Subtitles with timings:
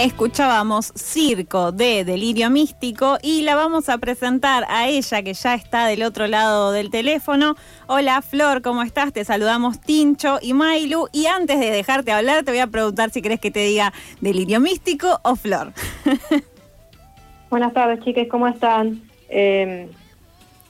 [0.00, 5.88] Escuchábamos Circo de Delirio Místico y la vamos a presentar a ella que ya está
[5.88, 7.54] del otro lado del teléfono.
[7.86, 9.12] Hola Flor, ¿cómo estás?
[9.12, 11.08] Te saludamos Tincho y Mailu.
[11.12, 13.92] Y antes de dejarte hablar, te voy a preguntar si crees que te diga
[14.22, 15.74] Delirio Místico o Flor.
[17.50, 19.02] Buenas tardes, chicas, ¿cómo están?
[19.28, 19.90] Eh,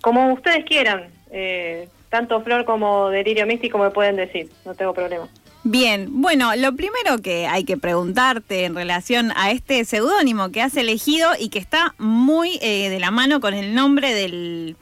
[0.01, 5.29] como ustedes quieran, eh, tanto Flor como Delirio Místico me pueden decir, no tengo problema.
[5.63, 10.75] Bien, bueno, lo primero que hay que preguntarte en relación a este seudónimo que has
[10.75, 14.77] elegido y que está muy eh, de la mano con el nombre del,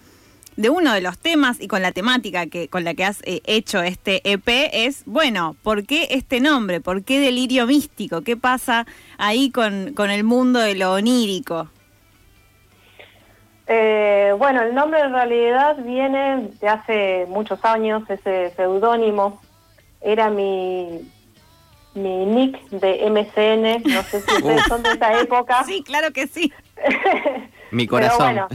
[0.56, 3.40] de uno de los temas y con la temática que, con la que has eh,
[3.44, 6.80] hecho este EP es, bueno, ¿por qué este nombre?
[6.80, 8.22] ¿Por qué delirio místico?
[8.22, 8.86] ¿Qué pasa
[9.18, 11.68] ahí con, con el mundo de lo onírico?
[13.66, 19.40] Eh, bueno, el nombre en realidad viene de hace muchos años, ese seudónimo
[20.00, 21.10] era mi,
[21.94, 25.64] mi nick de MCN, no sé si ustedes son de esa época.
[25.64, 26.52] Sí, claro que sí.
[27.70, 28.46] mi corazón.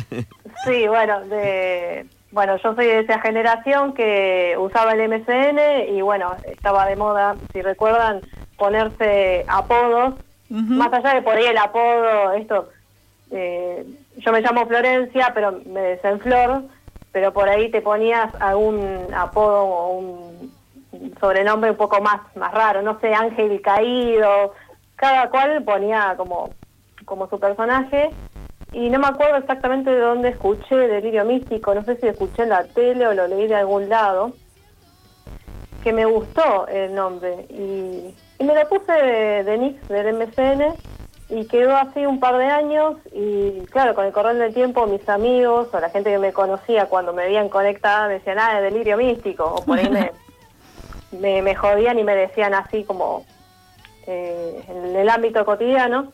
[0.65, 6.35] sí, bueno, de, bueno, yo soy de esa generación que usaba el MCN y bueno,
[6.45, 8.21] estaba de moda, si recuerdan,
[8.57, 10.15] ponerse apodos,
[10.49, 12.69] más allá de por ahí el apodo, esto,
[13.31, 13.85] eh,
[14.17, 16.63] yo me llamo Florencia, pero me decían Flor,
[17.11, 20.32] pero por ahí te ponías algún apodo o un
[21.19, 24.53] sobrenombre un poco más, más raro, no sé, Ángel Caído,
[24.95, 26.51] cada cual ponía como,
[27.05, 28.11] como su personaje
[28.73, 32.49] y no me acuerdo exactamente de dónde escuché Delirio Místico, no sé si escuché en
[32.49, 34.33] la tele o lo leí de algún lado,
[35.83, 40.73] que me gustó el nombre y, me lo puse de, de Nix del MCN
[41.29, 45.07] y quedó así un par de años y claro, con el correr del tiempo mis
[45.07, 48.97] amigos o la gente que me conocía cuando me veían conectada me decían, ah, Delirio
[48.97, 50.11] Místico, o por ahí me,
[51.19, 53.25] me, me jodían y me decían así como
[54.07, 56.11] eh, en el ámbito cotidiano.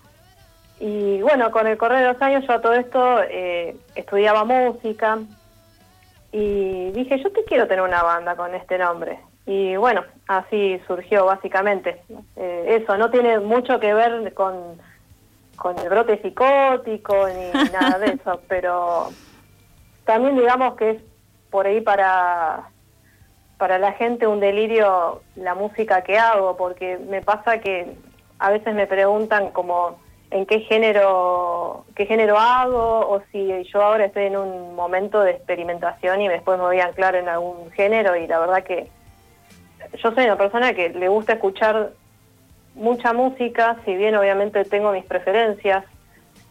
[0.80, 5.20] Y bueno, con el correr de los años yo a todo esto eh, estudiaba música
[6.32, 9.20] y dije, yo te quiero tener una banda con este nombre.
[9.46, 12.02] Y bueno, así surgió básicamente.
[12.36, 14.80] Eh, eso no tiene mucho que ver con,
[15.56, 19.10] con el brote psicótico ni nada de eso, pero
[20.06, 21.02] también digamos que es
[21.50, 22.70] por ahí para
[23.60, 27.94] para la gente un delirio la música que hago, porque me pasa que
[28.40, 30.00] a veces me preguntan como
[30.32, 35.32] en qué género, qué género hago, o si yo ahora estoy en un momento de
[35.32, 38.88] experimentación y después me voy a anclar en algún género, y la verdad que
[40.02, 41.92] yo soy una persona que le gusta escuchar
[42.76, 45.84] mucha música, si bien obviamente tengo mis preferencias.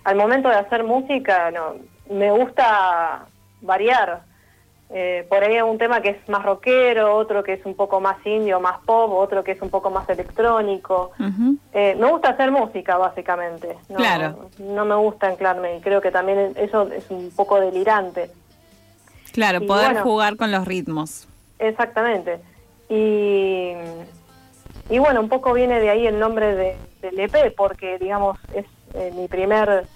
[0.04, 1.76] Al momento de hacer música, no,
[2.10, 3.24] me gusta
[3.62, 4.20] variar,
[4.90, 8.00] eh, por ahí hay un tema que es más rockero, otro que es un poco
[8.00, 11.12] más indio, más pop, otro que es un poco más electrónico.
[11.72, 13.76] Eh, me gusta hacer música, básicamente.
[13.90, 14.48] No, claro.
[14.58, 18.30] No me gusta anclarme y creo que también eso es un poco delirante.
[19.32, 21.28] Claro, poder jugar con los ritmos.
[21.58, 22.40] Exactamente.
[22.88, 23.72] Y,
[24.88, 28.64] y bueno, un poco viene de ahí el nombre de, del EP, porque digamos es
[28.94, 29.86] eh, mi primer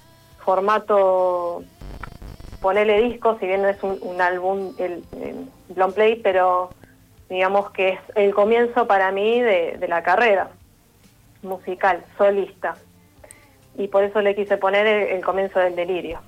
[0.44, 1.62] formato
[2.62, 5.04] ponerle disco, si bien no es un, álbum, el,
[5.74, 6.70] long play, pero
[7.28, 10.48] digamos que es el comienzo para mí de, la carrera
[11.42, 12.76] musical, solista.
[13.76, 16.20] Y por eso le quise poner el, comienzo del delirio.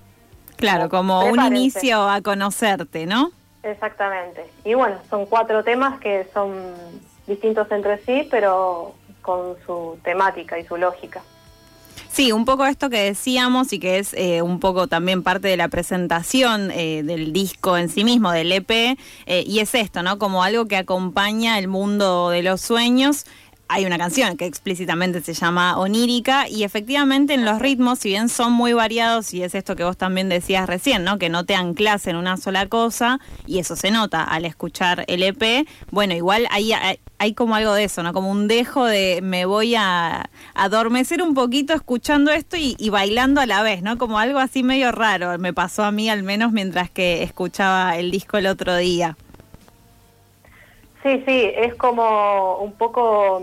[0.56, 3.30] Claro, como un inicio a conocerte, ¿no?
[3.62, 4.44] Exactamente.
[4.64, 6.74] Y bueno, son cuatro temas que son
[7.26, 11.22] distintos entre sí, pero con su temática y su lógica.
[12.10, 15.56] Sí, un poco esto que decíamos y que es eh, un poco también parte de
[15.56, 18.96] la presentación eh, del disco en sí mismo, del EP, eh,
[19.46, 20.18] y es esto, ¿no?
[20.18, 23.26] Como algo que acompaña el mundo de los sueños
[23.74, 28.28] hay una canción que explícitamente se llama Onírica y efectivamente en los ritmos, si bien
[28.28, 31.18] son muy variados y es esto que vos también decías recién, ¿no?
[31.18, 33.18] Que no te anclas en una sola cosa
[33.48, 36.72] y eso se nota al escuchar el EP, bueno, igual hay,
[37.18, 38.12] hay, como algo de eso, ¿no?
[38.12, 43.40] Como un dejo de me voy a adormecer un poquito escuchando esto y, y bailando
[43.40, 43.98] a la vez, ¿no?
[43.98, 48.12] Como algo así medio raro, me pasó a mí al menos mientras que escuchaba el
[48.12, 49.16] disco el otro día.
[51.04, 53.42] Sí, sí, es como un poco,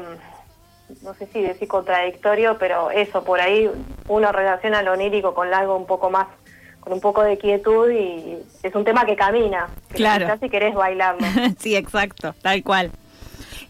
[1.04, 3.70] no sé si decir contradictorio, pero eso, por ahí
[4.08, 6.28] uno relaciona lo onírico con algo un poco más,
[6.80, 9.70] con un poco de quietud y es un tema que camina.
[9.90, 10.28] Que claro.
[10.42, 11.28] si querés bailarlo.
[11.60, 12.92] sí, exacto, tal cual.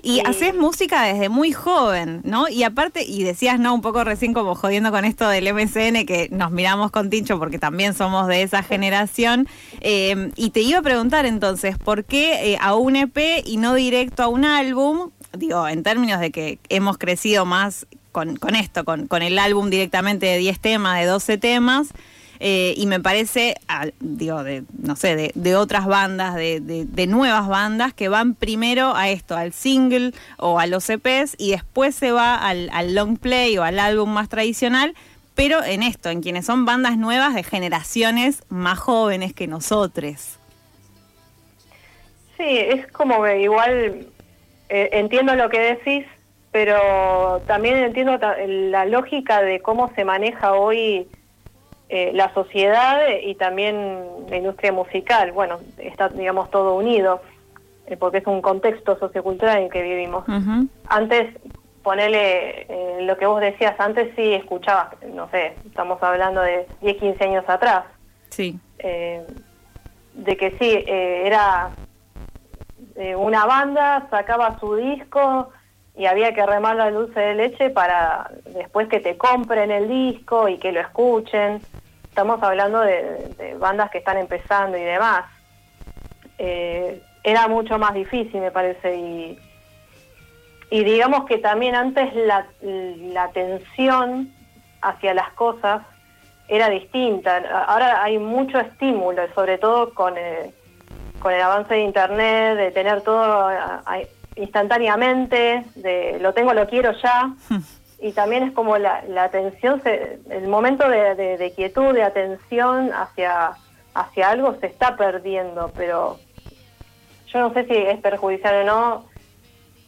[0.03, 2.50] Y haces música desde muy joven, ¿no?
[2.50, 3.74] Y aparte, y decías, ¿no?
[3.74, 7.59] Un poco recién como jodiendo con esto del MCN, que nos miramos con Tincho porque
[7.59, 9.48] también somos de esa generación.
[9.81, 13.75] Eh, y te iba a preguntar entonces, ¿por qué eh, a un EP y no
[13.75, 15.12] directo a un álbum?
[15.38, 19.69] Digo, en términos de que hemos crecido más con, con esto, con, con el álbum
[19.69, 21.89] directamente de 10 temas, de 12 temas.
[22.43, 23.53] Eh, y me parece,
[23.99, 29.38] digo, de, no sé, de, otras bandas, de, nuevas bandas que van primero a esto,
[29.38, 33.77] al single o a los EPs y después se va al, long play o al
[33.77, 34.95] álbum más tradicional,
[35.35, 40.39] pero en esto, en quienes son bandas nuevas de generaciones más jóvenes que nosotros.
[42.38, 44.07] Sí, es como que igual
[44.69, 46.07] eh, entiendo lo que decís,
[46.51, 51.07] pero también entiendo la lógica de cómo se maneja hoy
[51.93, 55.33] eh, la sociedad y también la industria musical.
[55.33, 57.21] Bueno, está, digamos, todo unido,
[57.85, 60.23] eh, porque es un contexto sociocultural en que vivimos.
[60.88, 61.35] Antes,
[61.83, 66.97] ponele eh, lo que vos decías, antes sí escuchabas, no sé, estamos hablando de 10,
[66.97, 67.83] 15 años atrás.
[68.29, 68.57] Sí.
[68.81, 71.71] de que sí, era
[73.17, 75.49] una banda, sacaba su disco
[75.97, 80.47] y había que remar la dulce de leche para después que te compren el disco
[80.47, 81.59] y que lo escuchen
[82.21, 85.25] estamos hablando de, bandas que están empezando y demás.
[86.38, 89.39] Eh, era mucho más difícil, me parece, y,
[90.69, 94.31] digamos que también antes la, la atención
[94.81, 95.81] hacia las cosas
[96.47, 97.38] era distinta.
[97.68, 100.53] Ahora hay mucho estímulo, sobre todo con, eh,
[101.19, 103.50] con el avance de Internet, de tener todo
[104.35, 107.33] instantáneamente, de lo tengo, lo quiero ya.
[108.01, 113.51] y también es como la, atención, el momento de, quietud, de atención hacia,
[113.94, 116.18] hacia algo se está perdiendo, pero
[117.27, 119.06] yo no sé si es perjudicial o no,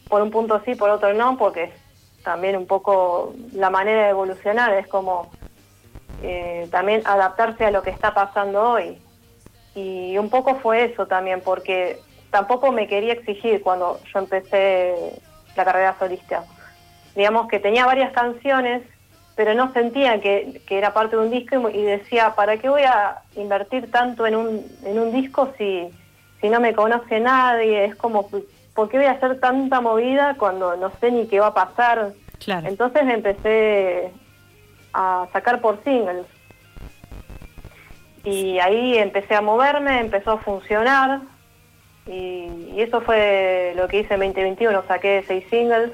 [0.08, 1.72] por un punto sí, por otro no, porque es
[2.22, 5.32] también un poco la manera de evolucionar, es como
[6.22, 8.96] eh, también adaptarse a lo que está pasando hoy.
[9.74, 11.98] Y un poco fue eso también, porque
[12.30, 15.20] tampoco me quería exigir cuando yo empecé
[15.56, 16.44] la carrera solista
[17.14, 18.82] digamos que tenía varias canciones,
[19.36, 23.22] pero no sentía que, era parte de un disco y, decía, ¿para qué voy a
[23.36, 25.88] invertir tanto en un, en un disco si,
[26.40, 27.84] si no me conoce nadie?
[27.84, 31.48] Es como, ¿por qué voy a hacer tanta movida cuando no sé ni qué va
[31.48, 32.12] a pasar?
[32.38, 32.68] Claro.
[32.68, 34.12] Entonces empecé
[34.92, 36.26] a sacar por singles.
[38.22, 41.20] Y ahí empecé a moverme, empezó a funcionar.
[42.06, 45.90] Y, y eso fue lo que hice en 2021, saqué seis singles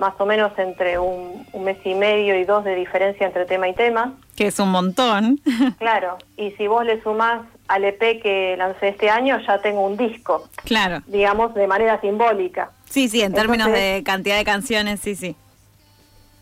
[0.00, 3.74] más o menos entre un, mes y medio y dos de diferencia entre tema y
[3.74, 4.14] tema.
[4.34, 5.38] Que es un montón.
[5.78, 9.96] claro, y si vos le sumás al EP que lancé este año, ya tengo un
[9.96, 10.48] disco.
[10.64, 11.02] Claro.
[11.06, 12.70] Digamos, de manera simbólica.
[12.86, 15.36] Sí, sí, en términos de cantidad de canciones, sí, sí.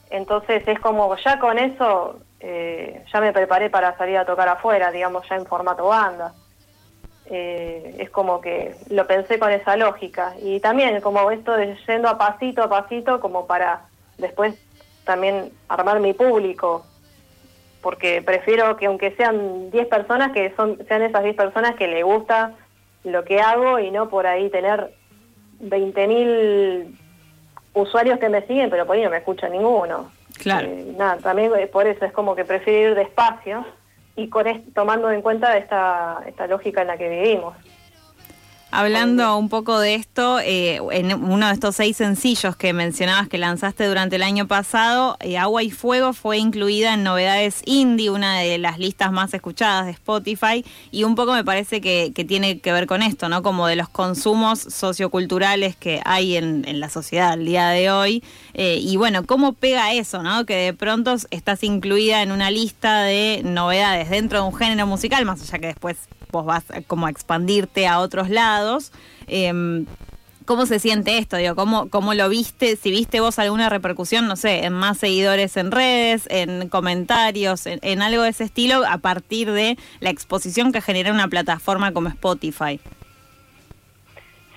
[0.09, 4.91] Entonces es como, ya con eso, eh, ya me preparé para salir a tocar afuera,
[4.91, 6.33] digamos, ya en formato banda.
[7.31, 10.35] Eh, es como que lo pensé con esa lógica.
[10.43, 13.83] Y también como esto de yendo a pasito a pasito como para
[14.17, 14.55] después
[15.05, 16.85] también armar mi público,
[17.83, 22.03] porque prefiero que aunque sean 10 personas, que son sean esas 10 personas que le
[22.03, 22.55] gusta
[23.05, 24.91] lo que hago y no por ahí tener
[25.63, 26.99] 20.000
[27.75, 30.11] usuarios que me siguen, pero por ahí no me escucha ninguno.
[30.39, 30.67] Claro.
[30.67, 33.65] Eh, nada, también por eso es como que prefiero ir despacio
[34.19, 37.55] y con tomando en cuenta esta, esta lógica en la que vivimos.
[38.71, 43.39] Hablando un poco de esto, eh, en uno de estos seis sencillos que mencionabas que
[43.39, 48.41] lanzaste durante el año pasado, eh, Agua y Fuego fue incluida en Novedades Indie, una
[48.41, 52.73] de las listas más escuchadas de Spotify, y un poco me parece que, tiene que
[52.73, 53.43] ver con esto, ¿no?
[53.43, 58.23] Como de los consumos socioculturales que hay en, la sociedad al día de hoy.
[58.53, 60.45] Eh, y bueno, ¿cómo pega eso, ¿no?
[60.45, 65.25] Que de pronto estás incluida en una lista de novedades dentro de un género musical,
[65.25, 65.97] más allá que después
[66.31, 68.93] vos vas como a expandirte a otros lados.
[69.27, 69.87] Em,
[70.49, 71.37] ¿Cómo se siente esto?
[71.37, 72.77] Digo, ¿cómo, ¿Cómo lo viste?
[72.77, 78.01] Si viste vos alguna repercusión, no sé, en más seguidores en redes, en comentarios, en,
[78.01, 82.81] algo de ese estilo, a partir de la exposición que genera una plataforma como Spotify.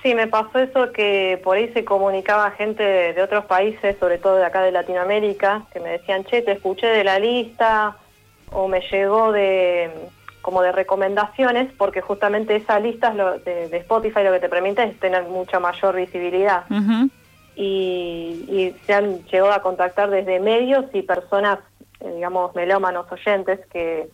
[0.01, 4.37] Sí, me pasó eso que por ahí se comunicaba gente de otros países, sobre todo
[4.37, 7.97] de acá de Latinoamérica, que me decían, che, te escuché de la lista,
[8.49, 9.91] o me llegó de,
[10.41, 13.13] como de recomendaciones, porque justamente esa lista
[13.45, 16.63] de, Spotify lo que te permite es tener mucha mayor visibilidad.
[17.55, 21.59] y, se han llegado a contactar desde medios y personas,
[21.99, 24.09] eh, digamos, melómanos oyentes que,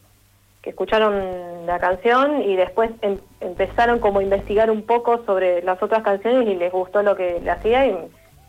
[0.61, 5.81] que, escucharon la canción y después em, empezaron como a investigar un poco sobre las
[5.81, 7.97] otras canciones y les gustó lo que le hacía y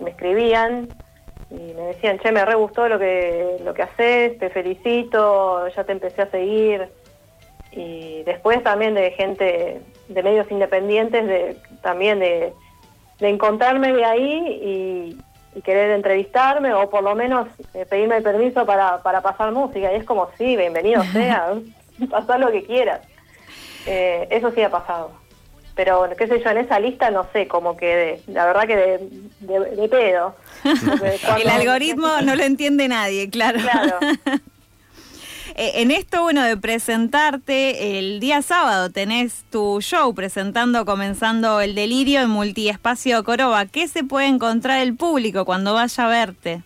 [0.01, 0.89] me escribían
[1.51, 5.85] y me decían, che, me re gustó lo que, lo que haces, te felicito, ya
[5.85, 6.89] te empecé a seguir
[7.79, 12.53] y después también de gente de medios independientes, de, también de,
[13.21, 15.17] encontrarme de ahí
[15.55, 19.93] y querer entrevistarme o por lo menos eh, pedirme permiso para, para pasar música.
[19.93, 21.55] Y es como, sí, bienvenido sea,
[22.11, 23.01] pasar lo que quieras.
[23.87, 25.13] Eh, eso sí ha pasado.
[25.75, 28.21] Pero, qué sé yo, en esa lista no sé cómo quedé.
[28.27, 28.77] La verdad que
[29.41, 30.35] de, pedo.
[31.41, 33.61] El algoritmo no lo entiende nadie, claro.
[33.61, 33.99] Claro.
[35.61, 41.75] Eh, en esto, bueno, de presentarte, el día sábado tenés tu show presentando, comenzando el
[41.75, 43.67] delirio en Multiespacio Coroba.
[43.67, 46.63] ¿Qué se puede encontrar el público cuando vaya a verte?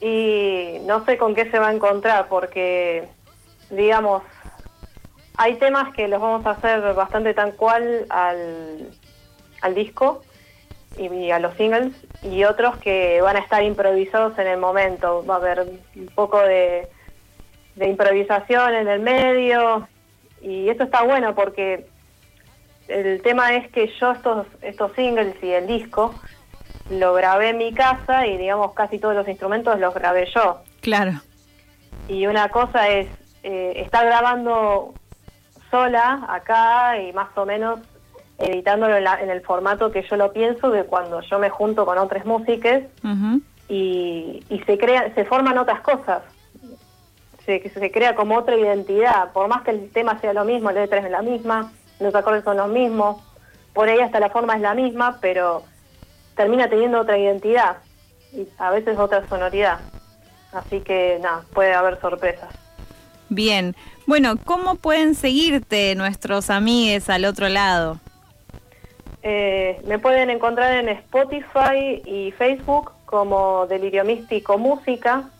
[0.00, 3.08] Y no sé con qué se va a encontrar, porque,
[3.70, 4.22] digamos,
[5.36, 8.92] hay temas que los vamos a hacer bastante tan cual al,
[9.60, 10.22] al disco
[10.98, 15.24] y a los singles y otros que van a estar improvisados en el momento.
[15.24, 16.88] Va a haber un poco de,
[17.76, 19.88] improvisación en el medio
[20.40, 21.86] y eso está bueno porque
[22.88, 26.14] el tema es que yo estos, estos singles y el disco
[26.90, 30.60] lo grabé en mi casa y digamos casi todos los instrumentos los grabé yo.
[30.80, 31.12] Claro.
[32.08, 33.08] Y una cosa es
[33.42, 34.92] eh, estar grabando
[35.70, 37.80] sola acá y más o menos
[38.42, 42.24] editándolo en, el formato que yo lo pienso de cuando yo me junto con otras
[42.26, 42.82] músicas
[43.68, 46.22] y, se crea, se forman otras cosas.
[47.46, 50.82] Se, se crea como otra identidad, por más que el tema sea lo mismo, la
[50.82, 53.20] letra es la misma, los acordes son los mismos,
[53.72, 55.64] por ahí hasta la forma es la misma, pero
[56.36, 57.78] termina teniendo otra identidad
[58.32, 59.80] y a veces otra sonoridad.
[60.52, 62.50] Así que nada, puede haber sorpresas.
[63.28, 63.74] Bien,
[64.06, 67.98] bueno, ¿cómo pueden seguirte nuestros amigues al otro lado?
[69.22, 75.30] Eh, me pueden encontrar en Spotify y Facebook como Delirio Místico Música.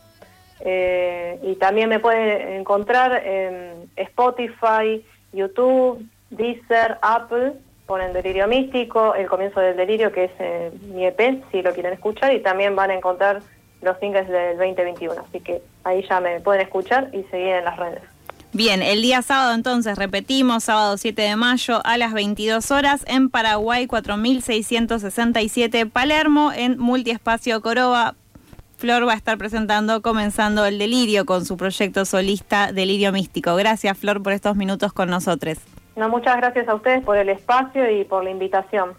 [0.60, 7.54] Eh, y también me pueden encontrar en Spotify, YouTube, Deezer, Apple.
[7.86, 11.92] Ponen Delirio Místico, el comienzo del delirio, que es eh, mi EP, si lo quieren
[11.92, 12.32] escuchar.
[12.32, 13.42] Y también van a encontrar
[13.82, 15.20] los singles del 2021.
[15.28, 18.11] Así que ahí ya me pueden escuchar y seguir en las redes.
[18.54, 23.30] Bien, el día sábado entonces, repetimos, sábado 7 de mayo a las 22 horas en
[23.30, 28.14] Paraguay 4667 Palermo en Multiespacio Coroba.
[28.76, 33.54] Flor va a estar presentando, comenzando el delirio con su proyecto solista Delirio Místico.
[33.54, 35.56] Gracias Flor por estos minutos con nosotros.
[35.96, 38.90] No, muchas gracias a ustedes por el espacio y por la invitación.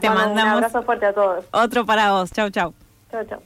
[0.00, 1.44] Te mandamos un abrazo fuerte a todos.
[1.50, 2.32] Otro para vos.
[2.32, 2.72] Chau, chau.
[3.10, 3.42] Chau, chau.